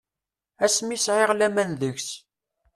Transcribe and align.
Asmi 0.65 0.97
sɛiɣ 1.05 1.31
laman 1.35 1.71
deg-s. 1.81 2.09